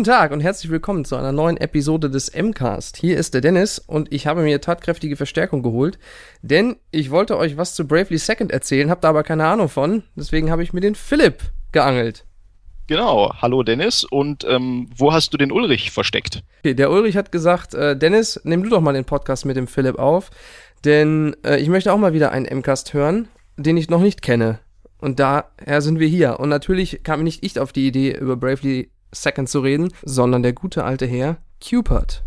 [0.00, 2.96] Guten Tag und herzlich willkommen zu einer neuen Episode des MCAST.
[2.96, 5.98] Hier ist der Dennis und ich habe mir tatkräftige Verstärkung geholt,
[6.40, 10.02] denn ich wollte euch was zu Bravely Second erzählen, habe da aber keine Ahnung von,
[10.16, 11.42] deswegen habe ich mir den Philipp
[11.72, 12.24] geangelt.
[12.86, 16.44] Genau, hallo Dennis und ähm, wo hast du den Ulrich versteckt?
[16.60, 19.66] Okay, der Ulrich hat gesagt, äh, Dennis, nimm du doch mal den Podcast mit dem
[19.66, 20.30] Philipp auf,
[20.86, 23.28] denn äh, ich möchte auch mal wieder einen MCAST hören,
[23.58, 24.60] den ich noch nicht kenne.
[24.96, 26.40] Und daher sind wir hier.
[26.40, 30.52] Und natürlich kam nicht ich auf die Idee, über Bravely Second zu reden, sondern der
[30.52, 32.22] gute alte Herr Cupid.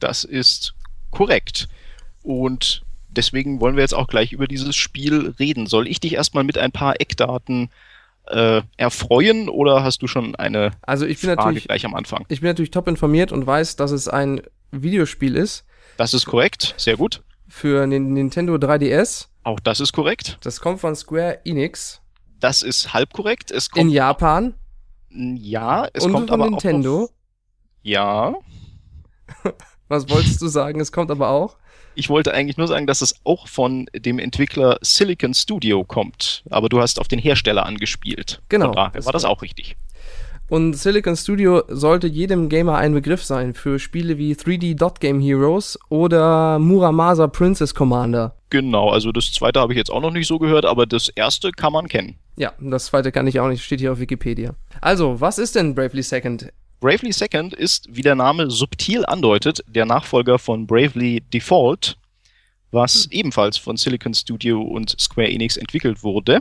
[0.00, 0.74] Das ist
[1.10, 1.68] korrekt.
[2.22, 5.66] Und deswegen wollen wir jetzt auch gleich über dieses Spiel reden.
[5.66, 7.70] Soll ich dich erstmal mit ein paar Eckdaten
[8.28, 12.24] äh, erfreuen oder hast du schon eine also ich bin Frage natürlich, gleich am Anfang?
[12.28, 15.64] Ich bin natürlich top informiert und weiß, dass es ein Videospiel ist.
[15.96, 17.22] Das ist korrekt, sehr gut.
[17.48, 19.26] Für den Nintendo 3DS.
[19.42, 20.38] Auch das ist korrekt.
[20.42, 22.00] Das kommt von Square Enix.
[22.40, 23.50] Das ist halb korrekt.
[23.50, 24.54] Es kommt In Japan.
[25.14, 26.96] Ja, es Und kommt von aber Nintendo.
[26.96, 27.02] auch.
[27.04, 27.10] Auf,
[27.82, 28.34] ja.
[29.88, 30.80] Was wolltest du sagen?
[30.80, 31.56] Es kommt aber auch.
[31.94, 36.44] Ich wollte eigentlich nur sagen, dass es auch von dem Entwickler Silicon Studio kommt.
[36.48, 38.40] Aber du hast auf den Hersteller angespielt.
[38.48, 38.66] Genau.
[38.66, 39.76] Von daher war das auch richtig.
[40.48, 45.20] Und Silicon Studio sollte jedem Gamer ein Begriff sein für Spiele wie 3D Dot Game
[45.20, 48.36] Heroes oder Muramasa Princess Commander.
[48.50, 51.52] Genau, also das zweite habe ich jetzt auch noch nicht so gehört, aber das erste
[51.52, 52.16] kann man kennen.
[52.36, 54.54] Ja, das zweite kann ich auch nicht, steht hier auf Wikipedia.
[54.80, 56.52] Also, was ist denn Bravely Second?
[56.80, 61.96] Bravely Second ist, wie der Name subtil andeutet, der Nachfolger von Bravely Default,
[62.72, 63.12] was hm.
[63.12, 66.40] ebenfalls von Silicon Studio und Square Enix entwickelt wurde.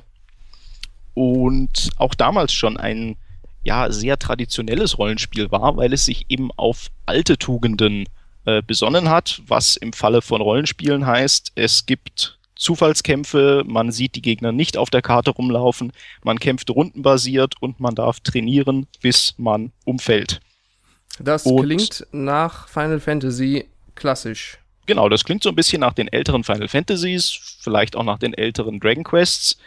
[1.14, 3.18] Und auch damals schon ein
[3.64, 8.06] ja sehr traditionelles Rollenspiel war, weil es sich eben auf alte Tugenden
[8.46, 14.22] äh, besonnen hat, was im Falle von Rollenspielen heißt, es gibt Zufallskämpfe, man sieht die
[14.22, 15.92] Gegner nicht auf der Karte rumlaufen,
[16.24, 20.42] man kämpft rundenbasiert und man darf trainieren, bis man umfällt.
[21.20, 23.66] Das und klingt nach Final Fantasy
[23.96, 24.58] klassisch.
[24.86, 28.34] Genau, das klingt so ein bisschen nach den älteren Final Fantasies, vielleicht auch nach den
[28.34, 29.58] älteren Dragon Quests.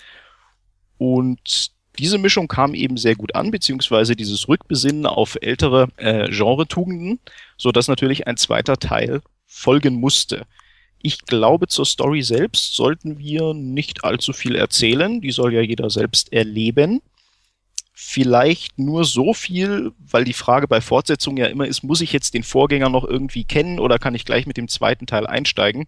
[0.98, 7.20] Und diese Mischung kam eben sehr gut an, beziehungsweise dieses Rückbesinnen auf ältere äh, Genre-Tugenden,
[7.56, 10.46] so dass natürlich ein zweiter Teil folgen musste.
[11.02, 15.20] Ich glaube, zur Story selbst sollten wir nicht allzu viel erzählen.
[15.20, 17.02] Die soll ja jeder selbst erleben.
[17.92, 22.34] Vielleicht nur so viel, weil die Frage bei Fortsetzungen ja immer ist, muss ich jetzt
[22.34, 25.86] den Vorgänger noch irgendwie kennen oder kann ich gleich mit dem zweiten Teil einsteigen?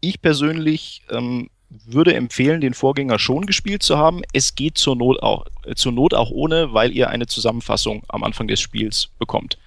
[0.00, 4.22] Ich persönlich ähm, würde empfehlen, den Vorgänger schon gespielt zu haben.
[4.32, 8.24] Es geht zur Not auch, äh, zur Not auch ohne, weil ihr eine Zusammenfassung am
[8.24, 9.58] Anfang des Spiels bekommt.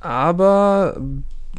[0.00, 1.00] Aber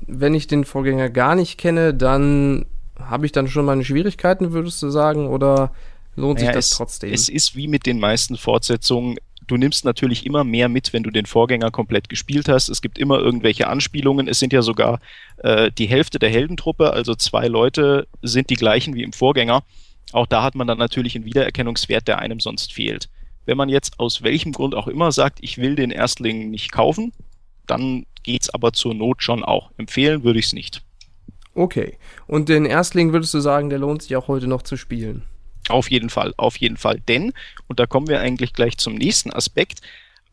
[0.07, 2.65] wenn ich den Vorgänger gar nicht kenne, dann
[2.99, 5.71] habe ich dann schon meine Schwierigkeiten, würdest du sagen, oder
[6.15, 7.13] lohnt naja, sich das es, trotzdem?
[7.13, 9.17] Es ist wie mit den meisten Fortsetzungen.
[9.49, 12.69] Du nimmst natürlich immer mehr mit, wenn du den Vorgänger komplett gespielt hast.
[12.69, 14.27] Es gibt immer irgendwelche Anspielungen.
[14.27, 14.99] Es sind ja sogar
[15.37, 19.63] äh, die Hälfte der Heldentruppe, also zwei Leute, sind die gleichen wie im Vorgänger.
[20.11, 23.09] Auch da hat man dann natürlich einen Wiedererkennungswert, der einem sonst fehlt.
[23.47, 27.11] Wenn man jetzt aus welchem Grund auch immer sagt, ich will den Erstling nicht kaufen,
[27.65, 29.71] dann geht's aber zur Not schon auch.
[29.77, 30.83] Empfehlen würde ich es nicht.
[31.55, 31.97] Okay.
[32.27, 35.23] Und den Erstling würdest du sagen, der lohnt sich auch heute noch zu spielen?
[35.67, 36.99] Auf jeden Fall, auf jeden Fall.
[37.07, 37.33] Denn,
[37.67, 39.81] und da kommen wir eigentlich gleich zum nächsten Aspekt,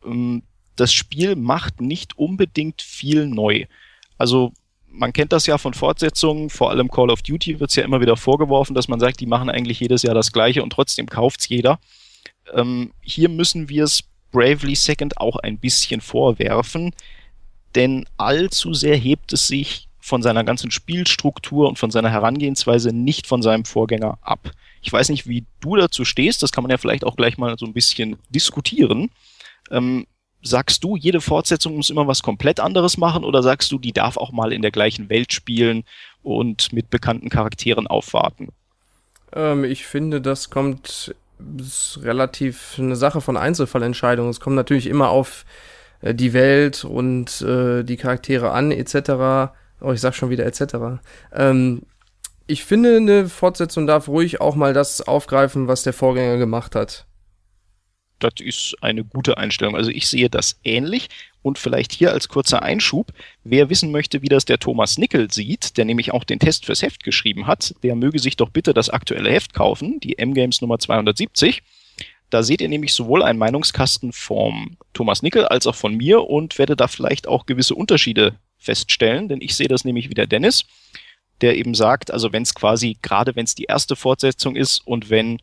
[0.05, 0.43] ähm,
[0.75, 3.65] das Spiel macht nicht unbedingt viel neu.
[4.17, 4.53] Also
[4.87, 8.01] man kennt das ja von Fortsetzungen, vor allem Call of Duty wird es ja immer
[8.01, 11.49] wieder vorgeworfen, dass man sagt, die machen eigentlich jedes Jahr das gleiche und trotzdem kauft's
[11.49, 11.79] jeder.
[12.53, 16.93] Ähm, hier müssen wir es Bravely Second auch ein bisschen vorwerfen
[17.77, 23.27] denn allzu sehr hebt es sich von seiner ganzen Spielstruktur und von seiner Herangehensweise nicht
[23.27, 24.51] von seinem Vorgänger ab.
[24.81, 27.57] Ich weiß nicht, wie du dazu stehst, das kann man ja vielleicht auch gleich mal
[27.57, 29.09] so ein bisschen diskutieren.
[29.71, 30.05] Ähm,
[30.41, 34.17] sagst du, jede Fortsetzung muss immer was komplett anderes machen oder sagst du, die darf
[34.17, 35.83] auch mal in der gleichen Welt spielen
[36.23, 38.49] und mit bekannten Charakteren aufwarten?
[39.33, 41.13] Ähm, ich finde, das kommt
[41.57, 44.31] ist relativ eine Sache von Einzelfallentscheidungen.
[44.31, 45.45] Es kommt natürlich immer auf
[46.01, 49.51] äh, die Welt und äh, die Charaktere an, etc.
[49.81, 50.99] Oh, ich sag schon wieder etc.
[51.33, 51.83] Ähm,
[52.47, 57.05] ich finde, eine Fortsetzung darf ruhig auch mal das aufgreifen, was der Vorgänger gemacht hat.
[58.19, 59.75] Das ist eine gute Einstellung.
[59.75, 61.09] Also ich sehe das ähnlich.
[61.43, 63.13] Und vielleicht hier als kurzer Einschub,
[63.43, 66.81] wer wissen möchte, wie das der Thomas Nickel sieht, der nämlich auch den Test fürs
[66.81, 70.79] Heft geschrieben hat, der möge sich doch bitte das aktuelle Heft kaufen, die M-Games Nummer
[70.79, 71.63] 270.
[72.29, 76.57] Da seht ihr nämlich sowohl einen Meinungskasten vom Thomas Nickel als auch von mir und
[76.57, 80.65] werde da vielleicht auch gewisse Unterschiede feststellen, denn ich sehe das nämlich wie der Dennis,
[81.41, 85.09] der eben sagt, also wenn es quasi, gerade wenn es die erste Fortsetzung ist und
[85.09, 85.39] wenn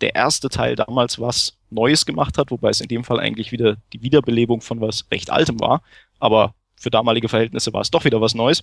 [0.00, 3.76] der erste Teil damals was Neues gemacht hat, wobei es in dem Fall eigentlich wieder
[3.92, 5.82] die Wiederbelebung von was recht Altem war.
[6.18, 8.62] Aber für damalige Verhältnisse war es doch wieder was Neues.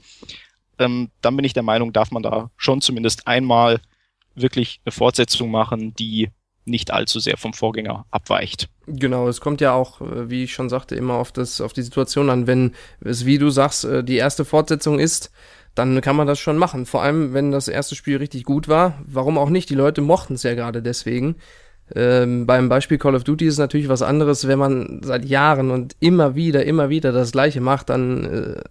[0.79, 3.81] Ähm, dann bin ich der Meinung, darf man da schon zumindest einmal
[4.35, 6.29] wirklich eine Fortsetzung machen, die
[6.65, 8.69] nicht allzu sehr vom Vorgänger abweicht.
[8.87, 11.81] Genau, es kommt ja auch, äh, wie ich schon sagte, immer auf das, auf die
[11.81, 12.47] Situation an.
[12.47, 15.31] Wenn es, wie du sagst, äh, die erste Fortsetzung ist,
[15.75, 16.85] dann kann man das schon machen.
[16.85, 18.99] Vor allem, wenn das erste Spiel richtig gut war.
[19.05, 19.69] Warum auch nicht?
[19.69, 21.35] Die Leute mochten es ja gerade deswegen.
[21.95, 25.71] Ähm, beim Beispiel Call of Duty ist es natürlich was anderes, wenn man seit Jahren
[25.71, 28.61] und immer wieder, immer wieder das Gleiche macht, dann äh,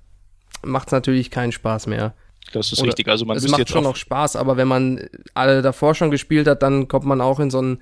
[0.63, 2.15] macht es natürlich keinen Spaß mehr.
[2.53, 3.09] Das ist Oder richtig.
[3.09, 6.63] Also man es macht schon noch Spaß, aber wenn man alle davor schon gespielt hat,
[6.63, 7.79] dann kommt man auch in so ein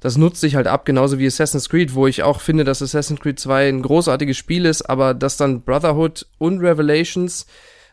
[0.00, 3.20] das nutzt sich halt ab, genauso wie Assassin's Creed, wo ich auch finde, dass Assassin's
[3.20, 7.46] Creed 2 ein großartiges Spiel ist, aber dass dann Brotherhood und Revelations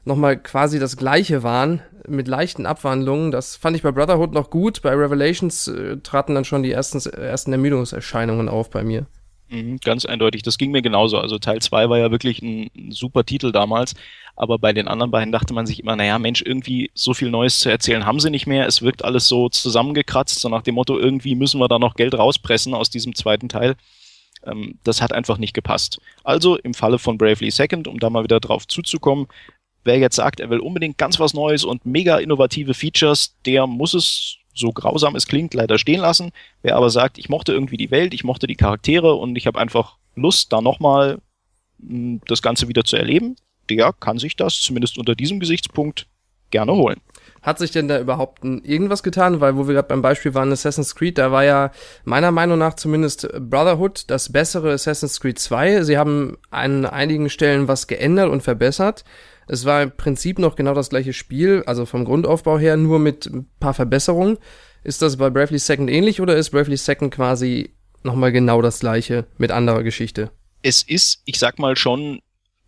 [0.05, 3.31] nochmal quasi das gleiche waren, mit leichten Abwandlungen.
[3.31, 4.81] Das fand ich bei Brotherhood noch gut.
[4.81, 9.07] Bei Revelations äh, traten dann schon die ersten, ersten Ermüdungserscheinungen auf bei mir.
[9.49, 10.43] Mhm, ganz eindeutig.
[10.43, 11.17] Das ging mir genauso.
[11.19, 13.93] Also Teil 2 war ja wirklich ein, ein, super Titel damals.
[14.35, 17.59] Aber bei den anderen beiden dachte man sich immer, naja, Mensch, irgendwie so viel Neues
[17.59, 18.67] zu erzählen haben sie nicht mehr.
[18.67, 22.15] Es wirkt alles so zusammengekratzt, so nach dem Motto, irgendwie müssen wir da noch Geld
[22.15, 23.75] rauspressen aus diesem zweiten Teil.
[24.45, 25.99] Ähm, das hat einfach nicht gepasst.
[26.23, 29.27] Also im Falle von Bravely Second, um da mal wieder drauf zuzukommen,
[29.85, 33.93] wer jetzt sagt, er will unbedingt ganz was Neues und mega innovative Features, der muss
[33.93, 36.31] es, so grausam es klingt, leider stehen lassen.
[36.61, 39.59] Wer aber sagt, ich mochte irgendwie die Welt, ich mochte die Charaktere und ich habe
[39.59, 41.19] einfach Lust, da nochmal
[41.79, 43.35] hm, das Ganze wieder zu erleben,
[43.69, 46.07] der kann sich das zumindest unter diesem Gesichtspunkt
[46.51, 47.01] gerne holen.
[47.41, 49.39] Hat sich denn da überhaupt irgendwas getan?
[49.39, 51.71] Weil, wo wir gerade beim Beispiel waren, Assassin's Creed, da war ja
[52.03, 55.83] meiner Meinung nach zumindest Brotherhood das bessere Assassin's Creed 2.
[55.83, 59.03] Sie haben an einigen Stellen was geändert und verbessert.
[59.47, 63.25] Es war im Prinzip noch genau das gleiche Spiel, also vom Grundaufbau her, nur mit
[63.27, 64.37] ein paar Verbesserungen.
[64.83, 67.71] Ist das bei Bravely Second ähnlich oder ist Bravely Second quasi
[68.03, 70.31] nochmal genau das gleiche mit anderer Geschichte?
[70.61, 72.19] Es ist, ich sag mal schon,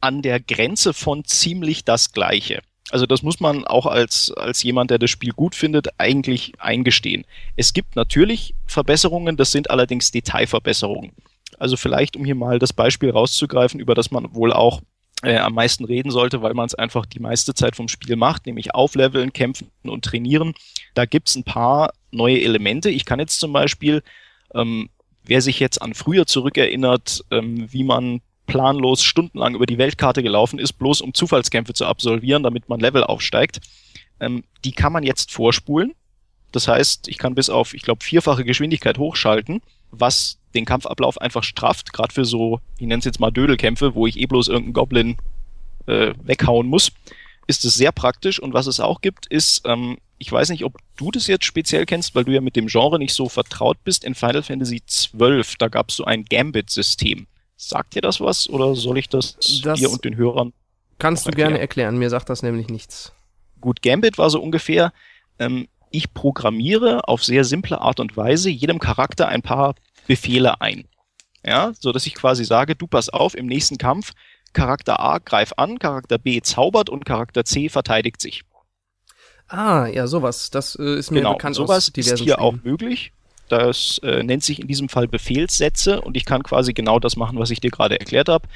[0.01, 2.61] an der Grenze von ziemlich das gleiche.
[2.89, 7.25] Also das muss man auch als, als jemand, der das Spiel gut findet, eigentlich eingestehen.
[7.55, 11.11] Es gibt natürlich Verbesserungen, das sind allerdings Detailverbesserungen.
[11.59, 14.81] Also vielleicht, um hier mal das Beispiel rauszugreifen, über das man wohl auch
[15.23, 18.45] äh, am meisten reden sollte, weil man es einfach die meiste Zeit vom Spiel macht,
[18.45, 20.53] nämlich aufleveln, kämpfen und trainieren.
[20.93, 22.89] Da gibt's ein paar neue Elemente.
[22.89, 24.03] Ich kann jetzt zum Beispiel,
[24.53, 24.89] ähm,
[25.23, 30.59] wer sich jetzt an früher zurückerinnert, ähm, wie man planlos stundenlang über die Weltkarte gelaufen
[30.59, 33.59] ist, bloß um Zufallskämpfe zu absolvieren, damit man Level aufsteigt,
[34.19, 35.93] ähm, die kann man jetzt vorspulen.
[36.51, 39.61] Das heißt, ich kann bis auf, ich glaube, vierfache Geschwindigkeit hochschalten,
[39.91, 44.07] was den Kampfablauf einfach strafft, gerade für so, ich nenne es jetzt mal Dödelkämpfe, wo
[44.07, 45.17] ich eh bloß irgendeinen Goblin
[45.85, 46.91] äh, weghauen muss,
[47.47, 48.39] ist es sehr praktisch.
[48.39, 51.85] Und was es auch gibt, ist, ähm, ich weiß nicht, ob du das jetzt speziell
[51.85, 54.03] kennst, weil du ja mit dem Genre nicht so vertraut bist.
[54.03, 57.27] In Final Fantasy XII, da gab es so ein Gambit-System.
[57.55, 60.53] Sagt dir das was oder soll ich das, das dir und den Hörern?
[60.99, 61.49] Kannst du erklären?
[61.49, 63.13] gerne erklären, mir sagt das nämlich nichts.
[63.61, 64.93] Gut, Gambit war so ungefähr,
[65.39, 69.75] ähm, ich programmiere auf sehr simple Art und Weise jedem Charakter ein paar
[70.07, 70.85] Befehle ein.
[71.45, 74.13] Ja, so dass ich quasi sage, du pass auf, im nächsten Kampf
[74.53, 78.43] Charakter A greif an, Charakter B zaubert und Charakter C verteidigt sich.
[79.47, 80.49] Ah, ja, sowas.
[80.49, 81.55] Das äh, ist mir genau, bekannt.
[81.55, 82.35] Sowas ist hier Spielen.
[82.35, 83.13] auch möglich.
[83.49, 87.39] Das äh, nennt sich in diesem Fall Befehlssätze und ich kann quasi genau das machen,
[87.39, 88.47] was ich dir gerade erklärt habe.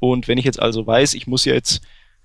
[0.00, 1.80] Und wenn ich jetzt also weiß, ich muss jetzt,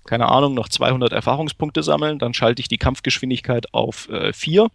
[0.08, 4.68] keine Ahnung, noch 200 Erfahrungspunkte sammeln, dann schalte ich die Kampfgeschwindigkeit auf äh, 4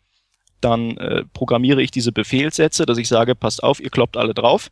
[0.64, 4.72] dann äh, programmiere ich diese Befehlssätze, dass ich sage, passt auf, ihr kloppt alle drauf.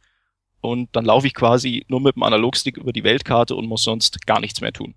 [0.61, 4.25] Und dann laufe ich quasi nur mit dem Analogstick über die Weltkarte und muss sonst
[4.27, 4.93] gar nichts mehr tun.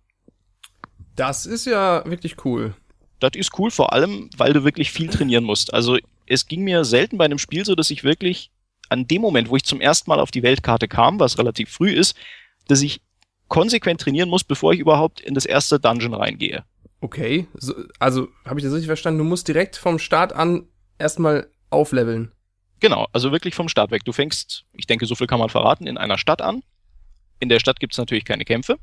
[1.16, 2.74] Das ist ja wirklich cool.
[3.18, 5.72] Das ist cool, vor allem, weil du wirklich viel trainieren musst.
[5.72, 8.50] Also es ging mir selten bei einem Spiel so, dass ich wirklich
[8.90, 11.90] an dem Moment, wo ich zum ersten Mal auf die Weltkarte kam, was relativ früh
[11.90, 12.14] ist,
[12.68, 13.00] dass ich
[13.54, 16.64] konsequent trainieren muss, bevor ich überhaupt in das erste Dungeon reingehe.
[17.00, 19.18] Okay, so, also habe ich das richtig verstanden?
[19.18, 20.66] Du musst direkt vom Start an
[20.98, 22.32] erstmal aufleveln.
[22.80, 24.04] Genau, also wirklich vom Start weg.
[24.04, 26.64] Du fängst, ich denke, so viel kann man verraten, in einer Stadt an.
[27.38, 28.76] In der Stadt gibt es natürlich keine Kämpfe.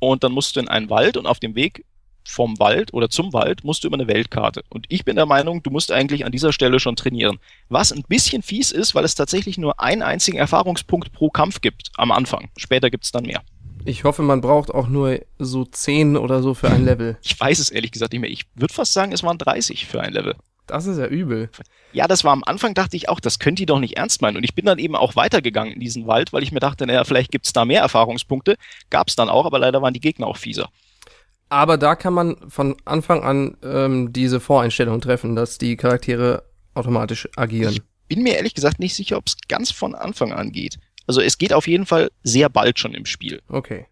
[0.00, 1.84] Und dann musst du in einen Wald und auf dem Weg
[2.26, 4.64] vom Wald oder zum Wald musst du über eine Weltkarte.
[4.70, 7.38] Und ich bin der Meinung, du musst eigentlich an dieser Stelle schon trainieren.
[7.68, 11.90] Was ein bisschen fies ist, weil es tatsächlich nur einen einzigen Erfahrungspunkt pro Kampf gibt
[11.96, 12.50] am Anfang.
[12.56, 13.42] Später gibt es dann mehr.
[13.84, 17.18] Ich hoffe, man braucht auch nur so 10 oder so für ein Level.
[17.22, 18.30] Ich weiß es ehrlich gesagt nicht mehr.
[18.30, 20.34] Ich würde fast sagen, es waren 30 für ein Level.
[20.66, 21.50] Das ist ja übel.
[21.92, 24.38] Ja, das war am Anfang, dachte ich auch, das könnt ihr doch nicht ernst meinen.
[24.38, 27.04] Und ich bin dann eben auch weitergegangen in diesen Wald, weil ich mir dachte, naja,
[27.04, 28.56] vielleicht gibt's da mehr Erfahrungspunkte.
[28.88, 30.70] Gab's dann auch, aber leider waren die Gegner auch fieser.
[31.50, 37.28] Aber da kann man von Anfang an ähm, diese Voreinstellung treffen, dass die Charaktere automatisch
[37.36, 37.72] agieren.
[37.72, 40.78] Ich bin mir ehrlich gesagt nicht sicher, ob es ganz von Anfang an geht.
[41.06, 43.42] Also es geht auf jeden Fall sehr bald schon im Spiel.
[43.48, 43.86] Okay.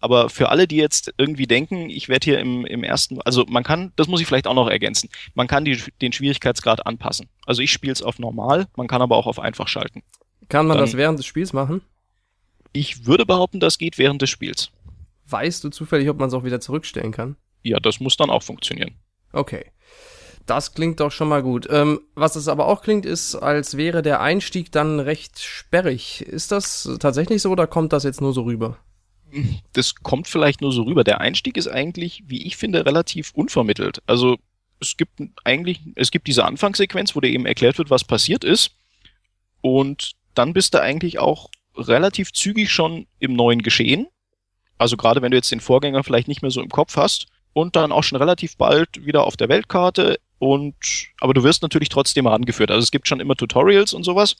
[0.00, 3.64] Aber für alle, die jetzt irgendwie denken, ich werde hier im, im ersten, also man
[3.64, 7.28] kann, das muss ich vielleicht auch noch ergänzen, man kann die, den Schwierigkeitsgrad anpassen.
[7.46, 10.02] Also ich spiele es auf normal, man kann aber auch auf einfach schalten.
[10.48, 11.82] Kann man Dann, das während des Spiels machen?
[12.72, 14.70] Ich würde behaupten, das geht während des Spiels.
[15.26, 17.36] Weißt du zufällig, ob man es auch wieder zurückstellen kann?
[17.62, 18.94] Ja, das muss dann auch funktionieren.
[19.32, 19.66] Okay.
[20.48, 21.68] Das klingt doch schon mal gut.
[21.70, 26.22] Ähm, was es aber auch klingt, ist, als wäre der Einstieg dann recht sperrig.
[26.22, 28.78] Ist das tatsächlich so oder kommt das jetzt nur so rüber?
[29.74, 31.04] Das kommt vielleicht nur so rüber.
[31.04, 34.00] Der Einstieg ist eigentlich, wie ich finde, relativ unvermittelt.
[34.06, 34.38] Also
[34.80, 38.70] es gibt eigentlich, es gibt diese Anfangssequenz, wo dir eben erklärt wird, was passiert ist.
[39.60, 44.06] Und dann bist du eigentlich auch relativ zügig schon im neuen Geschehen.
[44.78, 47.76] Also gerade wenn du jetzt den Vorgänger vielleicht nicht mehr so im Kopf hast und
[47.76, 50.74] dann auch schon relativ bald wieder auf der Weltkarte und
[51.20, 52.70] aber du wirst natürlich trotzdem herangeführt.
[52.70, 54.36] Also es gibt schon immer Tutorials und sowas.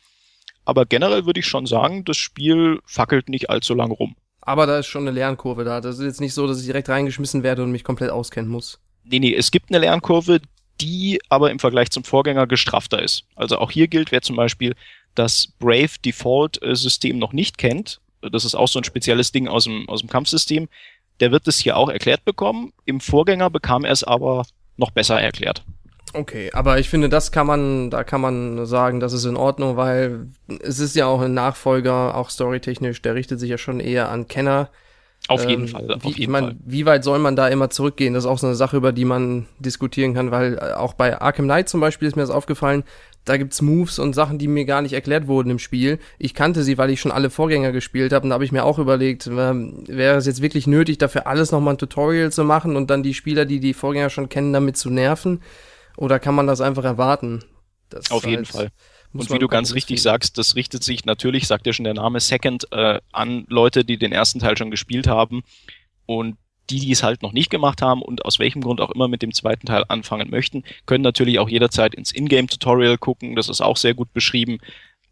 [0.65, 4.17] Aber generell würde ich schon sagen, das Spiel fackelt nicht allzu lang rum.
[4.41, 5.81] Aber da ist schon eine Lernkurve da.
[5.81, 8.79] Das ist jetzt nicht so, dass ich direkt reingeschmissen werde und mich komplett auskennen muss.
[9.05, 10.41] Nee, nee, es gibt eine Lernkurve,
[10.81, 13.25] die aber im Vergleich zum Vorgänger gestrafter ist.
[13.35, 14.75] Also auch hier gilt, wer zum Beispiel
[15.15, 19.65] das Brave Default System noch nicht kennt, das ist auch so ein spezielles Ding aus
[19.65, 20.69] dem, aus dem Kampfsystem,
[21.21, 22.73] der wird es hier auch erklärt bekommen.
[22.85, 24.45] Im Vorgänger bekam er es aber
[24.77, 25.65] noch besser erklärt.
[26.15, 29.77] Okay, aber ich finde, das kann man, da kann man sagen, das ist in Ordnung,
[29.77, 30.29] weil
[30.61, 34.29] es ist ja auch ein Nachfolger, auch storytechnisch, der richtet sich ja schon eher an
[34.29, 34.71] Kenner.
[35.27, 35.93] Auf jeden ähm, Fall.
[35.93, 38.15] Auf wie, jeden ich mein, wie weit soll man da immer zurückgehen?
[38.15, 41.21] Das ist auch so eine Sache, über die man diskutieren kann, weil äh, auch bei
[41.21, 42.85] Arkham Knight zum Beispiel ist mir das aufgefallen,
[43.29, 45.99] da gibt's Moves und Sachen, die mir gar nicht erklärt wurden im Spiel.
[46.19, 48.65] Ich kannte sie, weil ich schon alle Vorgänger gespielt habe und da habe ich mir
[48.65, 52.75] auch überlegt, ähm, wäre es jetzt wirklich nötig, dafür alles nochmal ein Tutorial zu machen
[52.77, 55.43] und dann die Spieler, die die Vorgänger schon kennen, damit zu nerven?
[55.99, 57.43] Oder kann man das einfach erwarten?
[57.89, 58.69] Das Auf jeden halt, Fall.
[59.13, 62.21] Und wie du ganz richtig sagst, das richtet sich natürlich, sagt ja schon der Name
[62.21, 65.43] Second, äh, an Leute, die den ersten Teil schon gespielt haben.
[66.07, 66.37] Und
[66.71, 69.23] die, die es halt noch nicht gemacht haben und aus welchem Grund auch immer mit
[69.23, 73.35] dem zweiten Teil anfangen möchten, können natürlich auch jederzeit ins Ingame-Tutorial gucken.
[73.35, 74.59] Das ist auch sehr gut beschrieben.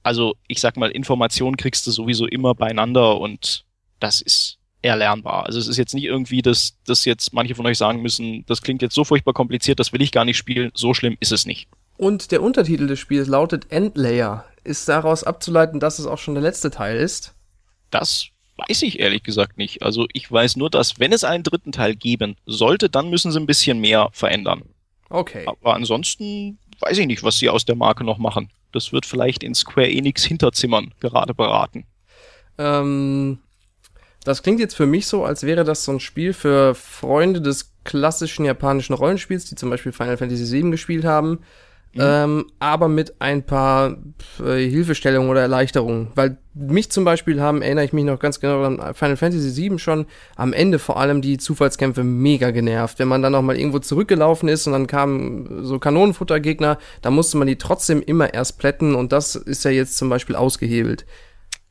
[0.05, 3.65] Also ich sag mal, Informationen kriegst du sowieso immer beieinander und
[3.99, 5.47] das ist erlernbar.
[5.47, 8.63] Also es ist jetzt nicht irgendwie, dass, dass jetzt manche von euch sagen müssen, das
[8.63, 10.71] klingt jetzt so furchtbar kompliziert, das will ich gar nicht spielen.
[10.75, 11.69] So schlimm ist es nicht.
[11.97, 14.45] Und der Untertitel des Spiels lautet Endlayer.
[14.65, 17.35] Ist daraus abzuleiten, dass es auch schon der letzte Teil ist?
[17.91, 18.29] Das
[18.69, 19.83] weiß ich ehrlich gesagt nicht.
[19.83, 23.41] Also ich weiß nur, dass wenn es einen dritten Teil geben sollte, dann müssen sie
[23.41, 24.63] ein bisschen mehr verändern.
[25.09, 25.45] Okay.
[25.47, 28.51] Aber ansonsten weiß ich nicht, was sie aus der Marke noch machen.
[28.73, 31.87] Das wird vielleicht in Square Enix Hinterzimmern gerade beraten.
[32.59, 33.39] Ähm,
[34.27, 37.73] das klingt jetzt für mich so, als wäre das so ein Spiel für Freunde des
[37.85, 41.39] klassischen japanischen Rollenspiels, die zum Beispiel Final Fantasy VII gespielt haben,
[41.95, 42.01] mhm.
[42.01, 43.99] ähm, aber mit ein paar
[44.45, 46.09] äh, Hilfestellungen oder Erleichterungen.
[46.17, 49.79] Weil mich zum Beispiel haben, erinnere ich mich noch ganz genau an Final Fantasy VII
[49.79, 52.99] schon, am Ende vor allem die Zufallskämpfe mega genervt.
[52.99, 57.37] Wenn man dann noch mal irgendwo zurückgelaufen ist und dann kamen so Kanonenfuttergegner, da musste
[57.37, 61.07] man die trotzdem immer erst plätten und das ist ja jetzt zum Beispiel ausgehebelt.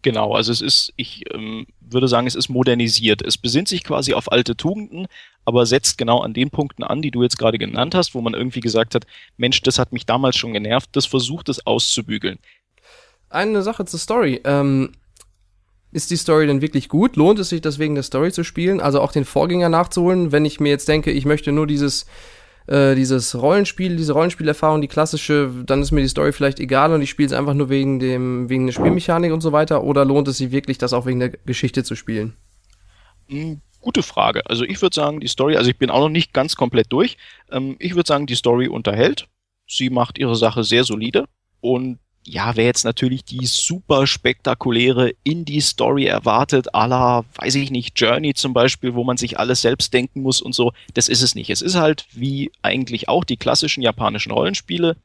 [0.06, 3.24] Genau, also es ist, ich ähm, würde sagen, es ist modernisiert.
[3.24, 5.08] Es besinnt sich quasi auf alte Tugenden,
[5.46, 8.36] aber setzt genau an den Punkten an, die du jetzt gerade genannt hast, wo man
[8.36, 9.08] irgendwie gesagt hat,
[9.38, 12.38] Mensch, das hat mich damals schon genervt, das versucht es auszubügeln.
[13.32, 14.42] Eine Sache zur Story.
[14.44, 14.92] Ähm,
[15.92, 17.16] ist die Story denn wirklich gut?
[17.16, 18.82] Lohnt es sich deswegen der Story zu spielen?
[18.82, 22.06] Also auch den Vorgänger nachzuholen, wenn ich mir jetzt denke, ich möchte nur dieses
[22.68, 27.02] äh, dieses Rollenspiel, diese Rollenspielerfahrung, die klassische, dann ist mir die Story vielleicht egal und
[27.02, 30.28] ich spiele es einfach nur wegen dem, wegen der Spielmechanik und so weiter, oder lohnt
[30.28, 32.36] es sich wirklich, das auch wegen der Geschichte zu spielen?
[33.28, 34.46] Hm, gute Frage.
[34.48, 37.18] Also ich würde sagen, die Story, also ich bin auch noch nicht ganz komplett durch.
[37.52, 39.28] Ähm, ich würde sagen, die Story unterhält.
[39.68, 41.26] Sie macht ihre Sache sehr solide
[41.60, 48.00] und ja, wer jetzt natürlich die super spektakuläre Indie-Story erwartet, à la, weiß ich nicht,
[48.00, 51.36] Journey zum Beispiel, wo man sich alles selbst denken muss und so, das ist es
[51.36, 51.50] nicht.
[51.52, 54.98] Es ist halt, wie eigentlich auch die klassischen japanischen Rollenspiele,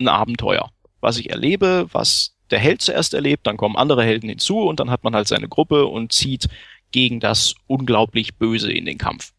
[0.00, 0.70] ein Abenteuer.
[1.00, 4.90] Was ich erlebe, was der Held zuerst erlebt, dann kommen andere Helden hinzu und dann
[4.90, 6.48] hat man halt seine Gruppe und zieht
[6.90, 9.32] gegen das unglaublich Böse in den Kampf.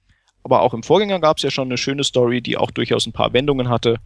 [0.44, 3.14] Aber auch im Vorgänger gab es ja schon eine schöne Story, die auch durchaus ein
[3.14, 3.98] paar Wendungen hatte.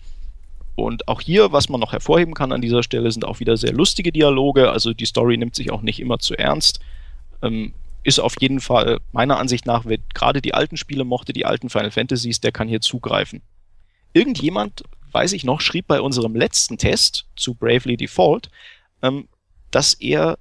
[0.79, 3.73] Und auch hier, was man noch hervorheben kann an dieser Stelle, sind auch wieder sehr
[3.73, 4.71] lustige Dialoge.
[4.71, 6.79] Also die Story nimmt sich auch nicht immer zu ernst.
[7.41, 11.45] Ähm, ist auf jeden Fall meiner Ansicht nach, wer gerade die alten Spiele mochte, die
[11.45, 13.41] alten Final Fantasies, der kann hier zugreifen.
[14.13, 18.49] Irgendjemand, weiß ich noch, schrieb bei unserem letzten Test zu Bravely Default,
[19.01, 19.27] ähm,
[19.71, 20.39] dass er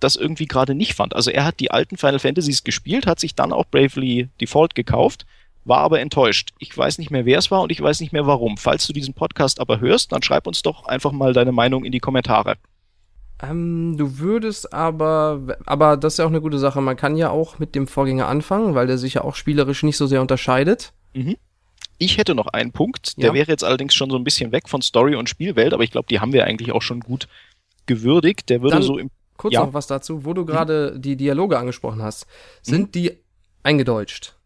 [0.00, 1.14] das irgendwie gerade nicht fand.
[1.14, 5.26] Also er hat die alten Final Fantasies gespielt, hat sich dann auch Bravely Default gekauft
[5.64, 6.52] war aber enttäuscht.
[6.58, 8.56] Ich weiß nicht mehr, wer es war und ich weiß nicht mehr warum.
[8.56, 11.92] Falls du diesen Podcast aber hörst, dann schreib uns doch einfach mal deine Meinung in
[11.92, 12.56] die Kommentare.
[13.42, 16.80] Ähm, du würdest aber, aber das ist ja auch eine gute Sache.
[16.80, 19.96] Man kann ja auch mit dem Vorgänger anfangen, weil der sich ja auch spielerisch nicht
[19.96, 20.92] so sehr unterscheidet.
[21.14, 21.36] Mhm.
[21.98, 23.34] Ich hätte noch einen Punkt, der ja.
[23.34, 26.08] wäre jetzt allerdings schon so ein bisschen weg von Story und Spielwelt, aber ich glaube,
[26.08, 27.28] die haben wir eigentlich auch schon gut
[27.86, 28.48] gewürdigt.
[28.50, 29.10] Der würde Dann so im.
[29.36, 29.64] Kurz ja.
[29.64, 31.02] noch was dazu, wo du gerade mhm.
[31.02, 32.26] die Dialoge angesprochen hast.
[32.62, 32.92] Sind mhm.
[32.92, 33.18] die
[33.64, 34.36] eingedeutscht?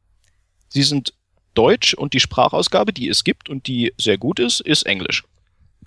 [0.68, 1.14] Sie sind
[1.54, 5.24] Deutsch und die Sprachausgabe, die es gibt und die sehr gut ist, ist Englisch.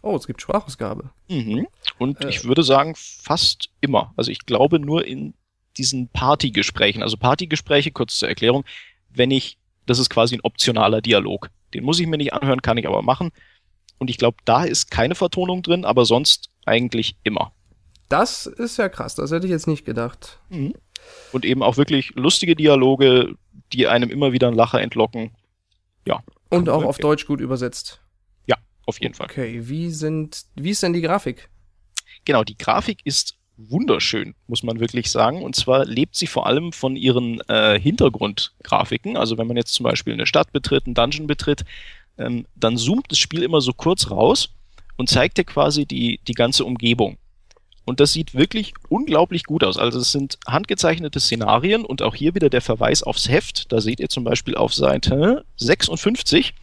[0.01, 1.11] Oh, es gibt Sprachausgabe.
[1.29, 1.67] Mhm.
[1.97, 2.29] Und äh.
[2.29, 4.13] ich würde sagen, fast immer.
[4.17, 5.33] Also ich glaube nur in
[5.77, 7.03] diesen Partygesprächen.
[7.03, 8.65] Also Partygespräche, kurz zur Erklärung,
[9.09, 11.50] wenn ich, das ist quasi ein optionaler Dialog.
[11.73, 13.31] Den muss ich mir nicht anhören, kann ich aber machen.
[13.97, 17.53] Und ich glaube, da ist keine Vertonung drin, aber sonst eigentlich immer.
[18.09, 20.39] Das ist ja krass, das hätte ich jetzt nicht gedacht.
[20.50, 20.73] Mhm.
[21.31, 23.35] Und eben auch wirklich lustige Dialoge,
[23.73, 25.31] die einem immer wieder einen Lacher entlocken.
[26.05, 26.21] Ja.
[26.49, 28.01] Und auch auf Deutsch gut übersetzt.
[28.45, 29.27] Ja, auf jeden Fall.
[29.29, 31.49] Okay, wie sind, wie ist denn die Grafik?
[32.25, 35.43] Genau, die Grafik ist wunderschön, muss man wirklich sagen.
[35.43, 39.17] Und zwar lebt sie vor allem von ihren äh, Hintergrundgrafiken.
[39.17, 41.63] Also wenn man jetzt zum Beispiel eine Stadt betritt, einen Dungeon betritt,
[42.17, 44.49] ähm, dann zoomt das Spiel immer so kurz raus
[44.97, 47.17] und zeigt dir quasi die, die ganze Umgebung.
[47.85, 49.77] Und das sieht wirklich unglaublich gut aus.
[49.77, 53.71] Also es sind handgezeichnete Szenarien und auch hier wieder der Verweis aufs Heft.
[53.71, 56.53] Da seht ihr zum Beispiel auf Seite 56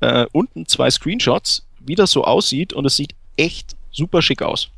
[0.00, 4.70] äh, unten zwei Screenshots, wie das so aussieht und es sieht echt super schick aus.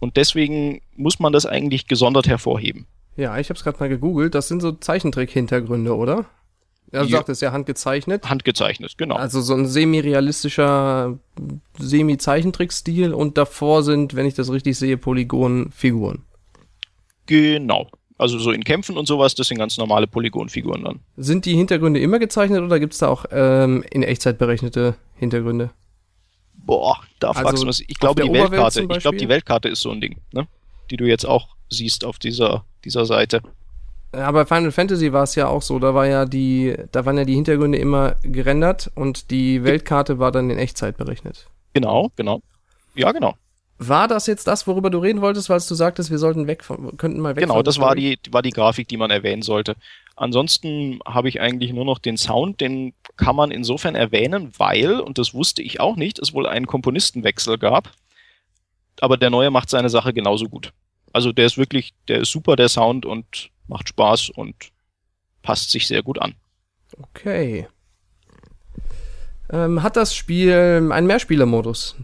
[0.00, 2.86] Und deswegen muss man das eigentlich gesondert hervorheben.
[3.16, 4.34] Ja, ich habe es gerade mal gegoogelt.
[4.34, 6.26] Das sind so Zeichentrick-Hintergründe, oder?
[6.94, 7.04] Ja.
[7.06, 8.28] sagt, es ist ja handgezeichnet.
[8.28, 9.16] Handgezeichnet, genau.
[9.16, 11.18] Also so ein semi-realistischer
[11.78, 16.22] Semi-Zeichentrick-Stil und davor sind, wenn ich das richtig sehe, Polygon-Figuren.
[17.26, 17.88] Genau.
[18.16, 21.00] Also so in Kämpfen und sowas, das sind ganz normale Polygonfiguren dann.
[21.16, 25.70] Sind die Hintergründe immer gezeichnet oder gibt es da auch ähm, in Echtzeit berechnete Hintergründe?
[26.54, 27.80] Boah, da also fragst du was.
[27.80, 30.46] Ich glaube, die Weltkarte, ich glaube, die Weltkarte ist so ein Ding, ne?
[30.90, 33.42] Die du jetzt auch siehst auf dieser, dieser Seite.
[34.16, 37.18] Ja, bei Final Fantasy war es ja auch so, da war ja die, da waren
[37.18, 41.48] ja die Hintergründe immer gerendert und die Weltkarte war dann in Echtzeit berechnet.
[41.72, 42.40] Genau, genau.
[42.94, 43.34] Ja, genau.
[43.78, 46.96] War das jetzt das, worüber du reden wolltest, weil du sagtest, wir sollten weg von,
[46.96, 49.74] könnten mal weg Genau, das war die, war die Grafik, die man erwähnen sollte.
[50.14, 55.18] Ansonsten habe ich eigentlich nur noch den Sound, den kann man insofern erwähnen, weil, und
[55.18, 57.90] das wusste ich auch nicht, es wohl einen Komponistenwechsel gab.
[59.00, 60.72] Aber der neue macht seine Sache genauso gut.
[61.12, 64.54] Also der ist wirklich, der ist super, der Sound und macht Spaß und
[65.42, 66.34] passt sich sehr gut an.
[67.00, 67.66] Okay.
[69.50, 70.52] Ähm, hat das Spiel
[70.92, 71.96] einen Mehrspielermodus?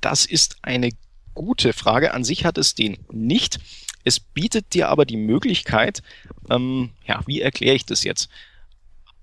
[0.00, 0.90] Das ist eine
[1.34, 2.14] gute Frage.
[2.14, 3.60] An sich hat es den nicht.
[4.04, 6.02] Es bietet dir aber die Möglichkeit,
[6.50, 8.28] ähm, ja, wie erkläre ich das jetzt?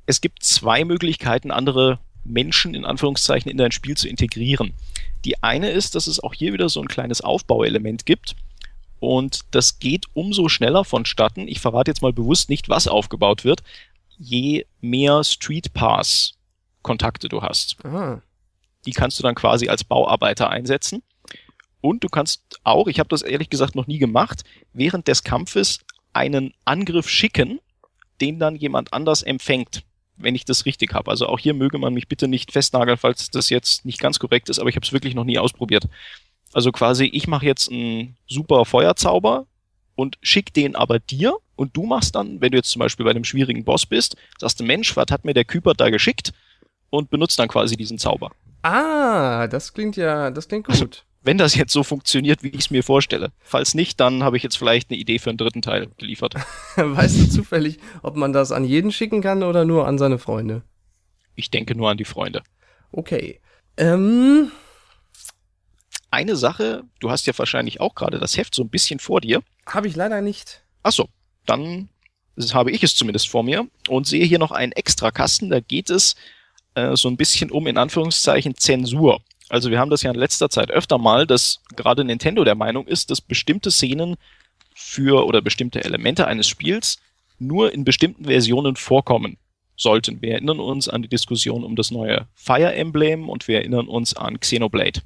[0.05, 4.73] Es gibt zwei Möglichkeiten, andere Menschen in Anführungszeichen in dein Spiel zu integrieren.
[5.23, 8.35] Die eine ist, dass es auch hier wieder so ein kleines Aufbauelement gibt.
[9.05, 11.47] Und das geht umso schneller vonstatten.
[11.47, 13.61] Ich verrate jetzt mal bewusst nicht, was aufgebaut wird,
[14.17, 16.33] je mehr Street Pass
[16.81, 17.75] Kontakte du hast.
[17.85, 18.23] Aha.
[18.87, 21.03] Die kannst du dann quasi als Bauarbeiter einsetzen.
[21.81, 25.81] Und du kannst auch, ich habe das ehrlich gesagt noch nie gemacht, während des Kampfes
[26.13, 27.59] einen Angriff schicken,
[28.21, 29.83] den dann jemand anders empfängt,
[30.15, 31.11] wenn ich das richtig habe.
[31.11, 34.49] Also auch hier möge man mich bitte nicht festnageln, falls das jetzt nicht ganz korrekt
[34.49, 35.87] ist, aber ich habe es wirklich noch nie ausprobiert.
[36.55, 39.45] Also quasi, ich mache jetzt einen super Feuerzauber
[39.95, 43.11] und schick den aber dir und du machst dann, wenn du jetzt zum Beispiel bei
[43.11, 46.31] einem schwierigen Boss bist, sagst du, Mensch, was hat mir der Küpert da geschickt?
[46.91, 48.31] Und benutzt dann quasi diesen Zauber.
[48.61, 50.95] Ah, das klingt ja, das klingt also, gut.
[50.95, 53.33] Also, wenn das jetzt so funktioniert, wie ich es mir vorstelle.
[53.41, 56.35] Falls nicht, dann habe ich jetzt vielleicht eine Idee für einen dritten Teil geliefert.
[56.77, 60.61] weißt du zufällig, ob man das an jeden schicken kann oder nur an seine Freunde?
[61.35, 62.43] Ich denke nur an die Freunde.
[62.93, 63.41] Okay.
[63.75, 64.51] Ähm,
[66.15, 69.43] eine Sache, du hast ja wahrscheinlich auch gerade das Heft so ein bisschen vor dir.
[69.65, 70.61] Habe ich leider nicht.
[70.81, 71.09] Ach so,
[71.45, 71.89] dann
[72.53, 75.49] habe ich es zumindest vor mir und sehe hier noch einen Extrakasten.
[75.49, 76.15] Da geht es
[76.75, 79.21] äh, so ein bisschen um in Anführungszeichen Zensur.
[79.49, 82.87] Also wir haben das ja in letzter Zeit öfter mal, dass gerade Nintendo der Meinung
[82.87, 84.15] ist, dass bestimmte Szenen
[84.73, 86.97] für oder bestimmte Elemente eines Spiels
[87.39, 89.37] nur in bestimmten Versionen vorkommen
[89.75, 90.21] sollten.
[90.21, 94.15] Wir erinnern uns an die Diskussion um das neue Fire Emblem und wir erinnern uns
[94.15, 95.01] an Xenoblade.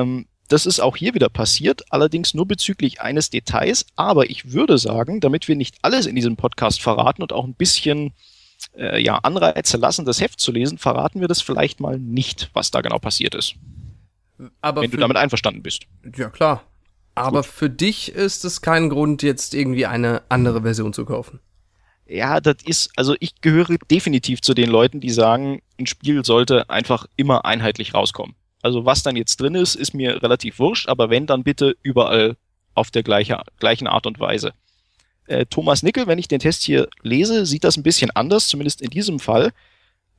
[0.00, 3.86] Ähm, das ist auch hier wieder passiert, allerdings nur bezüglich eines Details.
[3.96, 7.54] Aber ich würde sagen, damit wir nicht alles in diesem Podcast verraten und auch ein
[7.54, 8.12] bisschen
[8.76, 12.70] äh, ja, Anreize lassen, das Heft zu lesen, verraten wir das vielleicht mal nicht, was
[12.70, 13.54] da genau passiert ist.
[14.60, 15.86] Aber Wenn du damit einverstanden bist.
[16.16, 16.62] Ja, klar.
[17.14, 17.46] Aber Gut.
[17.46, 21.40] für dich ist es kein Grund, jetzt irgendwie eine andere Version zu kaufen.
[22.06, 26.70] Ja, das ist, also ich gehöre definitiv zu den Leuten, die sagen, ein Spiel sollte
[26.70, 28.36] einfach immer einheitlich rauskommen.
[28.66, 32.36] Also was dann jetzt drin ist, ist mir relativ wurscht, aber wenn, dann bitte überall
[32.74, 34.54] auf der gleiche, gleichen Art und Weise.
[35.28, 38.82] Äh, Thomas Nickel, wenn ich den Test hier lese, sieht das ein bisschen anders, zumindest
[38.82, 39.52] in diesem Fall.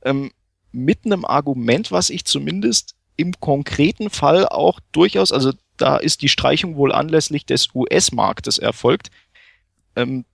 [0.02, 0.30] Ähm,
[0.72, 6.30] mit einem Argument, was ich zumindest im konkreten Fall auch durchaus, also da ist die
[6.30, 9.10] Streichung wohl anlässlich des US-Marktes erfolgt.
[9.94, 10.24] Ähm,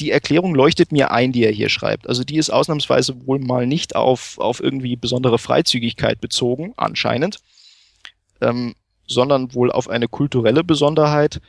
[0.00, 2.08] die Erklärung leuchtet mir ein, die er hier schreibt.
[2.08, 7.40] Also die ist ausnahmsweise wohl mal nicht auf, auf irgendwie besondere Freizügigkeit bezogen, anscheinend,
[8.40, 8.74] ähm,
[9.06, 11.40] sondern wohl auf eine kulturelle Besonderheit.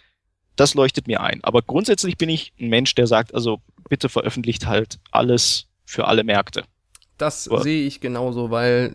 [0.56, 1.44] Das leuchtet mir ein.
[1.44, 6.24] Aber grundsätzlich bin ich ein Mensch, der sagt, also bitte veröffentlicht halt alles für alle
[6.24, 6.64] Märkte.
[7.18, 7.64] Das oder?
[7.64, 8.94] sehe ich genauso, weil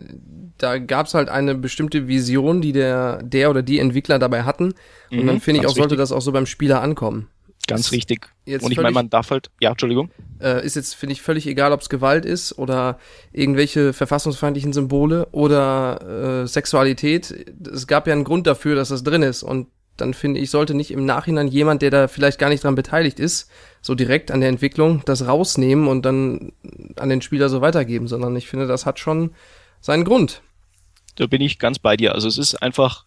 [0.57, 4.73] da gab es halt eine bestimmte Vision, die der, der oder die Entwickler dabei hatten.
[5.11, 7.29] Und mhm, dann finde ich auch, sollte das auch so beim Spieler ankommen.
[7.67, 8.29] Ganz richtig.
[8.45, 10.11] und ich meine, man darf halt, ja, Entschuldigung.
[10.39, 12.99] Äh, ist jetzt, finde ich, völlig egal, ob es Gewalt ist oder
[13.31, 17.53] irgendwelche verfassungsfeindlichen Symbole oder äh, Sexualität.
[17.73, 19.41] Es gab ja einen Grund dafür, dass das drin ist.
[19.41, 22.75] Und dann finde ich, sollte nicht im Nachhinein jemand, der da vielleicht gar nicht dran
[22.75, 23.49] beteiligt ist,
[23.81, 26.51] so direkt an der Entwicklung, das rausnehmen und dann
[26.97, 29.31] an den Spieler so weitergeben, sondern ich finde, das hat schon
[29.79, 30.41] seinen Grund.
[31.15, 32.13] Da bin ich ganz bei dir.
[32.13, 33.05] Also es ist einfach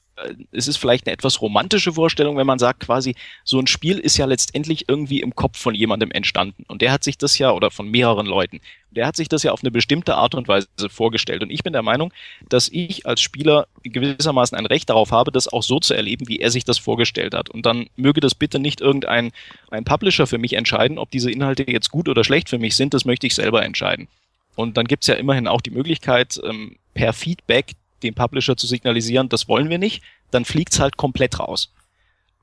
[0.53, 4.17] es ist vielleicht eine etwas romantische Vorstellung, wenn man sagt, quasi, so ein Spiel ist
[4.17, 6.65] ja letztendlich irgendwie im Kopf von jemandem entstanden.
[6.69, 9.53] Und der hat sich das ja, oder von mehreren Leuten, der hat sich das ja
[9.53, 11.43] auf eine bestimmte Art und Weise vorgestellt.
[11.43, 12.13] Und ich bin der Meinung,
[12.49, 16.41] dass ich als Spieler gewissermaßen ein Recht darauf habe, das auch so zu erleben, wie
[16.41, 17.51] er sich das vorgestellt hat.
[17.51, 19.31] Und dann möge das bitte nicht irgendein
[19.71, 22.95] ein Publisher für mich entscheiden, ob diese Inhalte jetzt gut oder schlecht für mich sind,
[22.95, 24.09] das möchte ich selber entscheiden.
[24.57, 29.29] Und dann gibt's ja immerhin auch die Möglichkeit, ähm, per Feedback dem Publisher zu signalisieren,
[29.29, 31.73] das wollen wir nicht, dann fliegt's halt komplett raus.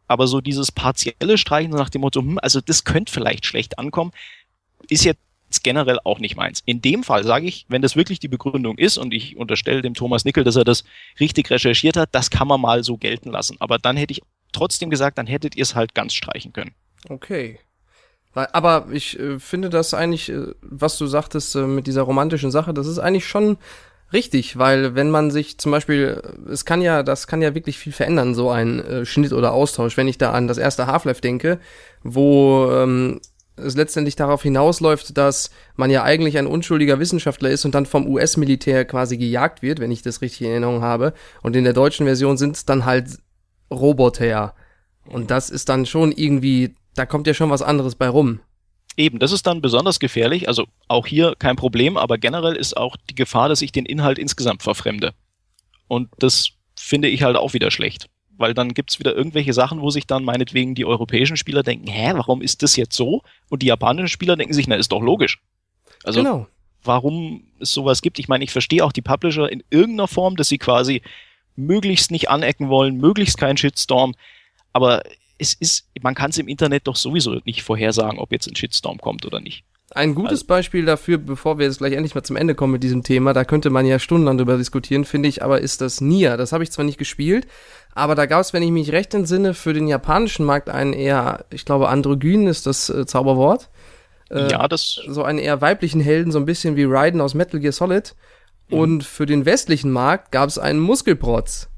[0.07, 4.11] Aber so dieses partielle Streichen nach dem Motto, hm, also das könnte vielleicht schlecht ankommen,
[4.89, 5.19] ist jetzt
[5.63, 6.61] generell auch nicht meins.
[6.65, 9.93] In dem Fall sage ich, wenn das wirklich die Begründung ist und ich unterstelle dem
[9.93, 10.83] Thomas Nickel, dass er das
[11.19, 13.57] richtig recherchiert hat, das kann man mal so gelten lassen.
[13.59, 16.73] Aber dann hätte ich trotzdem gesagt, dann hättet ihr es halt ganz streichen können.
[17.09, 17.59] Okay.
[18.33, 22.73] Aber ich äh, finde das eigentlich, äh, was du sagtest äh, mit dieser romantischen Sache,
[22.73, 23.57] das ist eigentlich schon
[24.13, 27.91] Richtig, weil wenn man sich zum Beispiel, es kann ja, das kann ja wirklich viel
[27.91, 29.97] verändern, so ein äh, Schnitt oder Austausch.
[29.97, 31.59] Wenn ich da an das erste Half-Life denke,
[32.03, 33.19] wo ähm,
[33.57, 38.07] es letztendlich darauf hinausläuft, dass man ja eigentlich ein unschuldiger Wissenschaftler ist und dann vom
[38.07, 41.13] US-Militär quasi gejagt wird, wenn ich das richtig in Erinnerung habe.
[41.41, 43.17] Und in der deutschen Version sind es dann halt
[43.71, 44.53] Roboter.
[45.07, 48.39] Und das ist dann schon irgendwie, da kommt ja schon was anderes bei rum.
[48.97, 50.47] Eben, das ist dann besonders gefährlich.
[50.47, 54.17] Also auch hier kein Problem, aber generell ist auch die Gefahr, dass ich den Inhalt
[54.17, 55.13] insgesamt verfremde.
[55.88, 58.08] Und das finde ich halt auch wieder schlecht.
[58.38, 62.12] Weil dann gibt's wieder irgendwelche Sachen, wo sich dann meinetwegen die europäischen Spieler denken, hä,
[62.15, 63.21] warum ist das jetzt so?
[63.49, 65.41] Und die japanischen Spieler denken sich, na, ist doch logisch.
[66.03, 66.47] Also genau.
[66.84, 68.19] warum es sowas gibt.
[68.19, 71.01] Ich meine, ich verstehe auch die Publisher in irgendeiner Form, dass sie quasi
[71.55, 74.15] möglichst nicht anecken wollen, möglichst keinen Shitstorm.
[74.73, 75.03] Aber
[75.37, 78.99] es ist, man kann es im Internet doch sowieso nicht vorhersagen, ob jetzt ein Shitstorm
[78.99, 79.65] kommt oder nicht.
[79.91, 82.83] Ein gutes also, Beispiel dafür, bevor wir jetzt gleich endlich mal zum Ende kommen mit
[82.83, 86.37] diesem Thema, da könnte man ja stundenlang drüber diskutieren, finde ich, aber ist das Nia.
[86.37, 87.47] Das habe ich zwar nicht gespielt,
[87.93, 91.45] aber da gab es, wenn ich mich recht entsinne, für den japanischen Markt einen eher,
[91.51, 93.69] ich glaube, androgyn ist das äh, Zauberwort.
[94.31, 95.01] Äh, ja, das.
[95.07, 98.15] So einen eher weiblichen Helden, so ein bisschen wie Raiden aus Metal Gear Solid.
[98.69, 98.77] Mhm.
[98.77, 101.69] Und für den westlichen Markt gab es einen Muskelprotz.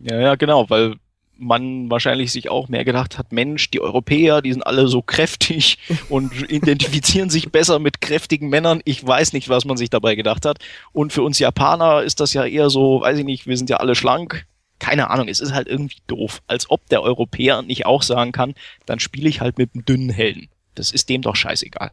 [0.00, 0.96] Ja, ja, genau, weil
[1.38, 5.78] man wahrscheinlich sich auch mehr gedacht hat, Mensch, die Europäer, die sind alle so kräftig
[6.08, 8.80] und identifizieren sich besser mit kräftigen Männern.
[8.84, 10.58] Ich weiß nicht, was man sich dabei gedacht hat.
[10.92, 13.76] Und für uns Japaner ist das ja eher so, weiß ich nicht, wir sind ja
[13.78, 14.46] alle schlank.
[14.80, 16.40] Keine Ahnung, es ist halt irgendwie doof.
[16.46, 18.54] Als ob der Europäer nicht auch sagen kann,
[18.86, 20.48] dann spiele ich halt mit einem dünnen Helden.
[20.74, 21.90] Das ist dem doch scheißegal.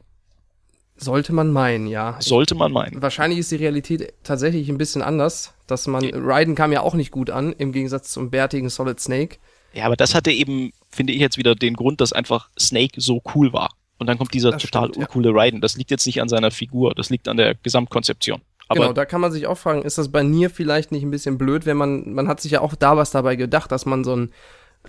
[0.98, 2.16] Sollte man meinen, ja.
[2.20, 3.02] Sollte man meinen.
[3.02, 6.10] Wahrscheinlich ist die Realität tatsächlich ein bisschen anders, dass man.
[6.14, 9.38] Raiden kam ja auch nicht gut an, im Gegensatz zum bärtigen Solid Snake.
[9.74, 13.22] Ja, aber das hatte eben, finde ich jetzt wieder den Grund, dass einfach Snake so
[13.36, 13.72] cool war.
[13.98, 15.36] Und dann kommt dieser das total stimmt, uncoole ja.
[15.36, 15.62] Raiden.
[15.62, 18.42] Das liegt jetzt nicht an seiner Figur, das liegt an der Gesamtkonzeption.
[18.68, 21.12] Aber genau, da kann man sich auch fragen, ist das bei Nier vielleicht nicht ein
[21.12, 24.04] bisschen blöd, wenn man, man hat sich ja auch da was dabei gedacht, dass man
[24.04, 24.32] so ein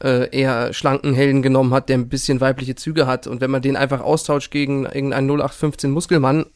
[0.02, 3.26] äh, eher schlanken Helden genommen hat, der ein bisschen weibliche Züge hat.
[3.26, 6.46] Und wenn man den einfach austauscht gegen irgendeinen 0815 Muskelmann,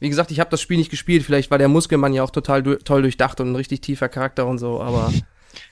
[0.00, 2.62] wie gesagt, ich habe das Spiel nicht gespielt, vielleicht war der Muskelmann ja auch total
[2.62, 5.12] du toll durchdacht und ein richtig tiefer Charakter und so, aber.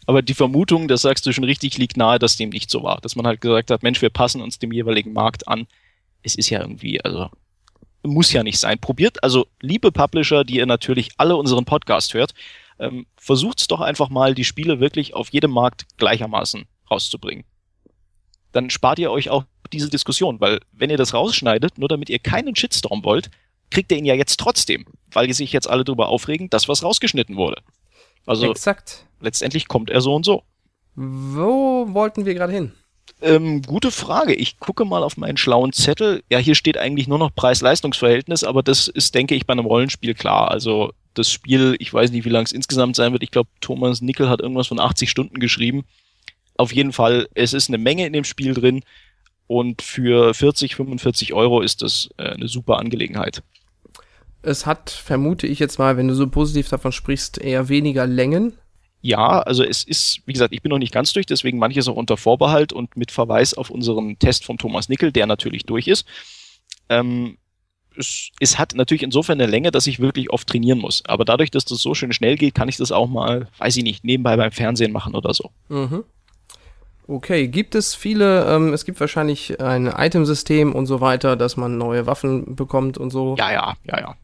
[0.07, 3.01] Aber die Vermutung, das sagst du schon richtig, liegt nahe, dass dem nicht so war.
[3.01, 5.67] Dass man halt gesagt hat, Mensch, wir passen uns dem jeweiligen Markt an.
[6.23, 7.31] Es ist ja irgendwie, also
[8.05, 8.79] muss ja nicht sein.
[8.79, 12.35] Probiert, also liebe Publisher, die ihr natürlich alle unseren Podcast hört,
[12.79, 17.45] ähm, versucht's doch einfach mal, die Spiele wirklich auf jedem Markt gleichermaßen rauszubringen.
[18.53, 22.19] Dann spart ihr euch auch diese Diskussion, weil wenn ihr das rausschneidet, nur damit ihr
[22.19, 23.31] keinen Shitstorm wollt,
[23.73, 26.83] kriegt ihr ihn ja jetzt trotzdem, weil die sich jetzt alle darüber aufregen, dass was
[26.83, 27.63] rausgeschnitten wurde.
[28.27, 29.07] Also Exakt.
[29.21, 30.45] letztendlich kommt er so und so.
[30.95, 32.73] Wo wollten wir gerade hin?
[33.21, 34.35] Ähm, gute Frage.
[34.35, 36.23] Ich gucke mal auf meinen schlauen Zettel.
[36.31, 40.15] Ja, hier steht eigentlich nur noch Preis-Leistungs-Verhältnis, aber das ist, denke ich, bei einem Rollenspiel
[40.15, 40.51] klar.
[40.51, 43.23] Also das Spiel, ich weiß nicht, wie lang es insgesamt sein wird.
[43.23, 45.85] Ich glaube, Thomas Nickel hat irgendwas von 80 Stunden geschrieben.
[46.57, 48.83] Auf jeden Fall, es ist eine Menge in dem Spiel drin
[49.47, 53.43] und für 40, 45 Euro ist das äh, eine super Angelegenheit.
[54.43, 58.55] Es hat, vermute ich jetzt mal, wenn du so positiv davon sprichst, eher weniger Längen.
[59.01, 61.97] Ja, also es ist, wie gesagt, ich bin noch nicht ganz durch, deswegen manches auch
[61.97, 66.07] unter Vorbehalt und mit Verweis auf unseren Test von Thomas Nickel, der natürlich durch ist.
[66.89, 67.37] Ähm,
[67.97, 71.03] es, es hat natürlich insofern eine Länge, dass ich wirklich oft trainieren muss.
[71.07, 73.83] Aber dadurch, dass das so schön schnell geht, kann ich das auch mal, weiß ich
[73.83, 75.51] nicht, nebenbei beim Fernsehen machen oder so.
[75.69, 76.05] Mhm.
[77.09, 81.77] Okay, gibt es viele, ähm, es gibt wahrscheinlich ein Itemsystem und so weiter, dass man
[81.77, 83.35] neue Waffen bekommt und so.
[83.37, 84.15] Ja, ja, ja, ja.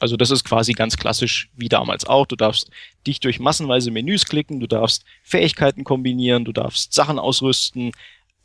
[0.00, 2.26] Also das ist quasi ganz klassisch wie damals auch.
[2.26, 2.70] Du darfst
[3.06, 7.92] dich durch massenweise Menüs klicken, du darfst Fähigkeiten kombinieren, du darfst Sachen ausrüsten.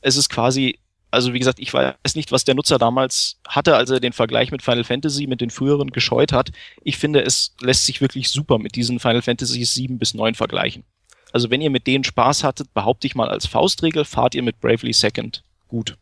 [0.02, 0.80] Es ist quasi,
[1.12, 4.52] also wie gesagt, ich weiß nicht, was der Nutzer damals hatte, als er den Vergleich
[4.52, 6.52] mit Final Fantasy mit den früheren gescheut hat.
[6.82, 10.84] Ich finde, es lässt sich wirklich super mit diesen Final Fantasy 7 bis 9 vergleichen.
[11.32, 14.60] Also wenn ihr mit denen Spaß hattet, behaupte ich mal als Faustregel, fahrt ihr mit
[14.60, 15.98] Bravely Second gut.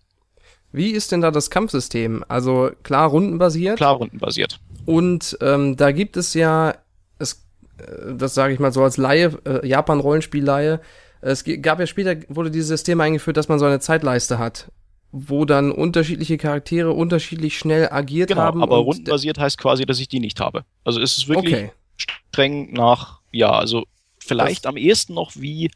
[0.74, 2.24] Wie ist denn da das Kampfsystem?
[2.28, 3.78] Also klar rundenbasiert?
[3.78, 4.60] Klar rundenbasiert.
[4.86, 6.76] Und ähm, da gibt es ja,
[7.20, 7.46] es,
[7.78, 10.80] äh, das sage ich mal so als Laie, äh, Japan-Rollenspiel-Laie,
[11.22, 14.72] es gab ja später, wurde dieses System eingeführt, dass man so eine Zeitleiste hat,
[15.12, 18.64] wo dann unterschiedliche Charaktere unterschiedlich schnell agiert genau, haben.
[18.64, 20.66] aber rundenbasiert heißt quasi, dass ich die nicht habe.
[20.84, 21.72] Also es ist wirklich okay.
[21.96, 23.84] streng nach, ja, also
[24.18, 25.70] vielleicht das am ehesten noch wie,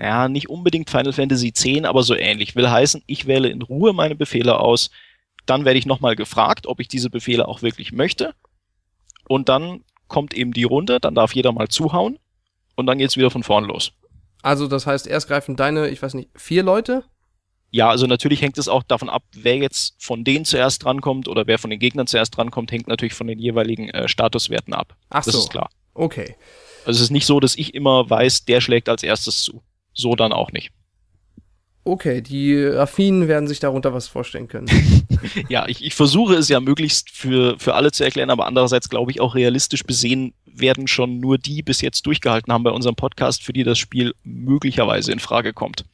[0.00, 2.56] ja, nicht unbedingt Final Fantasy X, aber so ähnlich.
[2.56, 4.90] Will heißen, ich wähle in Ruhe meine Befehle aus,
[5.46, 8.34] dann werde ich nochmal gefragt, ob ich diese Befehle auch wirklich möchte.
[9.28, 12.18] Und dann kommt eben die Runde, dann darf jeder mal zuhauen
[12.76, 13.92] und dann geht's wieder von vorn los.
[14.42, 17.04] Also das heißt, erst greifen deine, ich weiß nicht, vier Leute?
[17.70, 21.46] Ja, also natürlich hängt es auch davon ab, wer jetzt von denen zuerst drankommt oder
[21.46, 24.94] wer von den Gegnern zuerst drankommt, hängt natürlich von den jeweiligen äh, Statuswerten ab.
[25.08, 25.40] Ach das so.
[25.40, 25.70] ist klar.
[25.94, 26.36] Okay.
[26.84, 29.62] Also es ist nicht so, dass ich immer weiß, der schlägt als erstes zu.
[29.94, 30.70] So dann auch nicht.
[31.84, 34.68] Okay, die Affinen werden sich darunter was vorstellen können.
[35.48, 39.10] ja, ich, ich versuche es ja möglichst für, für alle zu erklären, aber andererseits glaube
[39.10, 43.42] ich auch realistisch besehen werden schon nur die bis jetzt durchgehalten haben bei unserem Podcast,
[43.42, 45.84] für die das Spiel möglicherweise in Frage kommt.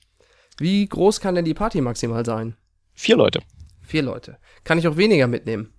[0.58, 2.56] Wie groß kann denn die Party maximal sein?
[2.94, 3.40] Vier Leute.
[3.80, 4.38] Vier Leute.
[4.64, 5.72] Kann ich auch weniger mitnehmen?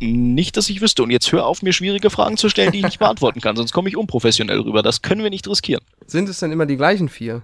[0.00, 1.02] Nicht, dass ich wüsste.
[1.02, 3.72] Und jetzt hör auf, mir schwierige Fragen zu stellen, die ich nicht beantworten kann, sonst
[3.72, 4.82] komme ich unprofessionell rüber.
[4.82, 5.84] Das können wir nicht riskieren.
[6.06, 7.42] Sind es denn immer die gleichen vier?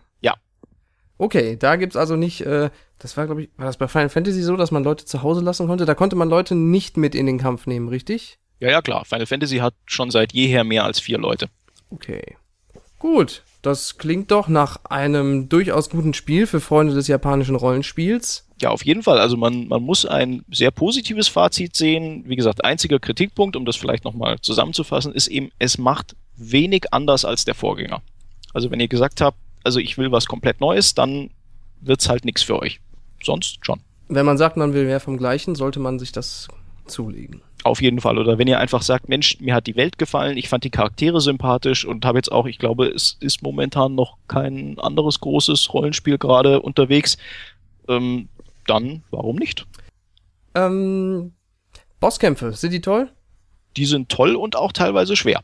[1.21, 4.41] Okay, da gibt's also nicht, äh, das war, glaube ich, war das bei Final Fantasy
[4.41, 5.85] so, dass man Leute zu Hause lassen konnte?
[5.85, 8.39] Da konnte man Leute nicht mit in den Kampf nehmen, richtig?
[8.59, 9.05] Ja, ja, klar.
[9.05, 11.51] Final Fantasy hat schon seit jeher mehr als vier Leute.
[11.91, 12.37] Okay.
[12.99, 13.43] Gut.
[13.61, 18.49] Das klingt doch nach einem durchaus guten Spiel für Freunde des japanischen Rollenspiels.
[18.63, 19.19] Ja, auf jeden Fall.
[19.19, 22.25] Also man, man muss ein sehr positives Fazit sehen.
[22.27, 27.27] Wie gesagt, einziger Kritikpunkt, um das vielleicht nochmal zusammenzufassen, ist eben, es macht wenig anders
[27.27, 28.01] als der Vorgänger.
[28.55, 31.31] Also wenn ihr gesagt habt, also ich will was komplett Neues, dann
[31.81, 32.81] wird's halt nichts für euch.
[33.23, 33.81] Sonst schon.
[34.09, 36.49] Wenn man sagt, man will mehr vom Gleichen, sollte man sich das
[36.87, 37.43] zulegen.
[37.63, 38.19] Auf jeden Fall.
[38.19, 41.21] Oder wenn ihr einfach sagt, Mensch, mir hat die Welt gefallen, ich fand die Charaktere
[41.21, 46.19] sympathisch und habe jetzt auch, ich glaube, es ist momentan noch kein anderes großes Rollenspiel
[46.19, 47.19] gerade unterwegs,
[47.89, 48.29] ähm,
[48.67, 49.67] dann warum nicht?
[50.55, 51.33] Ähm,
[52.01, 53.11] Bosskämpfe, sind die toll?
[53.77, 55.43] Die sind toll und auch teilweise schwer.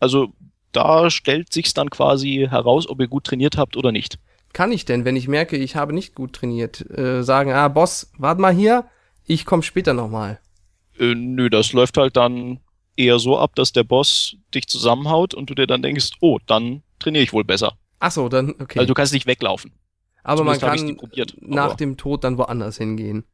[0.00, 0.32] Also
[0.72, 4.18] da stellt sich's dann quasi heraus, ob ihr gut trainiert habt oder nicht.
[4.52, 8.10] Kann ich denn, wenn ich merke, ich habe nicht gut trainiert, äh, sagen, ah, Boss,
[8.18, 8.84] warte mal hier,
[9.26, 10.40] ich komme später nochmal.
[10.98, 12.60] Äh, nö, das läuft halt dann
[12.96, 16.82] eher so ab, dass der Boss dich zusammenhaut und du dir dann denkst, oh, dann
[16.98, 17.78] trainiere ich wohl besser.
[17.98, 18.78] Ach so, dann, okay.
[18.80, 19.72] Also du kannst nicht weglaufen.
[20.22, 23.24] aber man Zumindest ich kann probiert, nach aber- dem Tod dann woanders hingehen.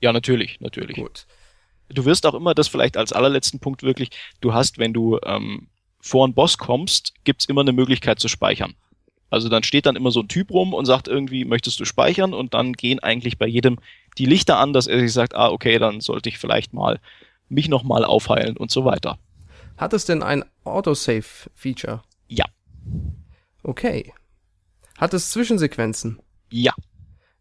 [0.00, 0.96] Ja, natürlich, natürlich.
[0.96, 1.26] Gut.
[1.88, 5.68] Du wirst auch immer das vielleicht als allerletzten Punkt wirklich, du hast, wenn du ähm,
[6.02, 8.74] vor einen Boss kommst, gibt's immer eine Möglichkeit zu speichern.
[9.30, 12.34] Also dann steht dann immer so ein Typ rum und sagt irgendwie, möchtest du speichern?
[12.34, 13.78] Und dann gehen eigentlich bei jedem
[14.18, 17.00] die Lichter an, dass er sich sagt, ah, okay, dann sollte ich vielleicht mal
[17.48, 19.18] mich nochmal aufheilen und so weiter.
[19.78, 22.02] Hat es denn ein Autosave-Feature?
[22.28, 22.44] Ja,
[23.62, 24.12] Okay.
[24.98, 26.18] Hat es Zwischensequenzen?
[26.50, 26.74] ja,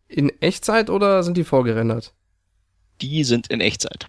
[0.08, 2.14] In Echtzeit oder sind die vorgerendert?
[3.02, 4.06] die sind in Echtzeit.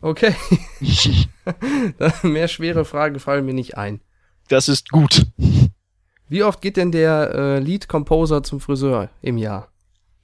[0.00, 0.34] Okay.
[2.22, 4.00] Mehr schwere Fragen fallen mir nicht ein.
[4.48, 5.26] Das ist gut.
[6.28, 9.68] Wie oft geht denn der äh, Lead Composer zum Friseur im Jahr?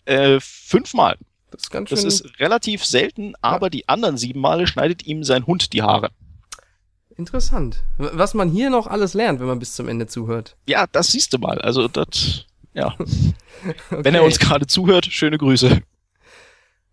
[0.04, 1.16] Äh, fünfmal.
[1.50, 1.96] Das ist ganz schön.
[1.96, 6.10] Das ist relativ selten, aber die anderen sieben Male schneidet ihm sein Hund die Haare.
[7.16, 7.82] interessant.
[7.98, 10.56] Was man hier noch alles lernt, wenn man bis zum Ende zuhört.
[10.68, 11.60] Ja, das siehst du mal.
[11.60, 12.94] Also das, ja.
[12.98, 13.34] Okay.
[13.90, 15.80] Wenn er uns gerade zuhört, schöne Grüße.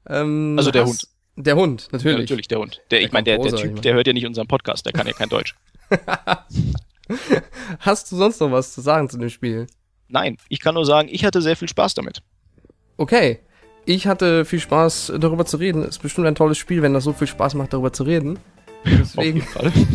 [0.07, 1.09] Ähm, Also der hast-
[1.43, 2.19] Der Hund, Ja, natürlich.
[2.19, 2.81] natürlich der Hund.
[2.91, 5.07] Der, Der ich meine, der, der Typ, der hört ja nicht unseren Podcast, der kann
[5.07, 5.55] ja kein Deutsch.
[7.79, 9.67] Hast du sonst noch was zu sagen zu dem Spiel?
[10.07, 12.21] Nein, ich kann nur sagen, ich hatte sehr viel Spaß damit.
[12.97, 13.39] Okay.
[13.85, 15.83] Ich hatte viel Spaß, darüber zu reden.
[15.83, 18.37] Ist bestimmt ein tolles Spiel, wenn das so viel Spaß macht, darüber zu reden.
[18.85, 19.43] Deswegen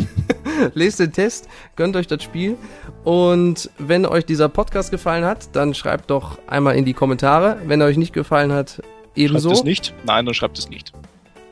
[0.75, 2.57] lest den Test, gönnt euch das Spiel.
[3.05, 7.59] Und wenn euch dieser Podcast gefallen hat, dann schreibt doch einmal in die Kommentare.
[7.67, 9.51] Wenn er euch nicht gefallen hat, Schreibt ebenso.
[9.53, 9.95] es nicht?
[10.05, 10.93] Nein, dann schreibt es nicht.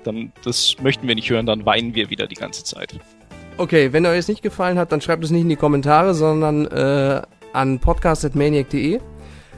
[0.07, 2.99] Dann, das möchten wir nicht hören, dann weinen wir wieder die ganze Zeit.
[3.57, 6.67] Okay, wenn euch es nicht gefallen hat, dann schreibt es nicht in die Kommentare, sondern
[6.67, 9.01] äh, an podcast.maniac.de.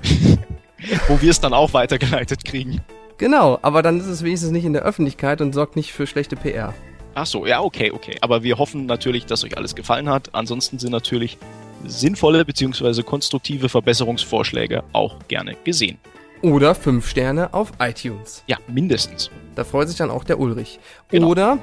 [1.08, 2.80] Wo wir es dann auch weitergeleitet kriegen.
[3.18, 6.36] Genau, aber dann ist es wenigstens nicht in der Öffentlichkeit und sorgt nicht für schlechte
[6.36, 6.74] PR.
[7.14, 8.18] Ach so, ja, okay, okay.
[8.20, 10.34] Aber wir hoffen natürlich, dass euch alles gefallen hat.
[10.34, 11.38] Ansonsten sind natürlich
[11.86, 13.02] sinnvolle bzw.
[13.02, 15.98] konstruktive Verbesserungsvorschläge auch gerne gesehen.
[16.46, 18.44] Oder 5 Sterne auf iTunes.
[18.46, 19.32] Ja, mindestens.
[19.56, 20.78] Da freut sich dann auch der Ulrich.
[21.08, 21.26] Genau.
[21.26, 21.58] Oder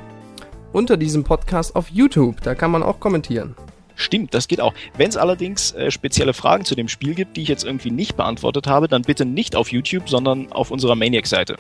[0.73, 2.41] unter diesem Podcast auf YouTube.
[2.41, 3.55] Da kann man auch kommentieren.
[3.95, 4.73] Stimmt, das geht auch.
[4.97, 8.17] Wenn es allerdings äh, spezielle Fragen zu dem Spiel gibt, die ich jetzt irgendwie nicht
[8.17, 11.55] beantwortet habe, dann bitte nicht auf YouTube, sondern auf unserer Maniac-Seite,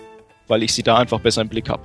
[0.49, 1.83] weil ich sie da einfach besser im Blick habe.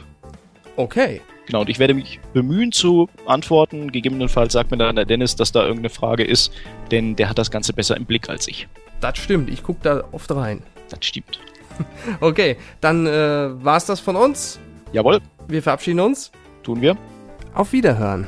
[0.74, 1.20] Okay.
[1.46, 3.92] Genau, und ich werde mich bemühen zu antworten.
[3.92, 6.52] Gegebenenfalls sagt mir dann der Dennis, dass da irgendeine Frage ist,
[6.90, 8.66] denn der hat das Ganze besser im Blick als ich.
[9.00, 9.50] Das stimmt.
[9.50, 10.64] Ich gucke da oft rein.
[10.88, 11.40] Das stimmt.
[12.20, 13.10] Okay, dann äh,
[13.64, 14.58] war's das von uns.
[14.92, 16.32] Jawohl, Wir verabschieden uns.
[16.64, 16.96] tun wir.
[17.54, 18.26] Auf Wiederhören.